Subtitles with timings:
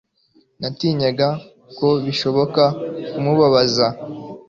[0.59, 1.27] Natinyaga
[1.77, 2.63] ko bishobora
[3.11, 3.87] kumubabaza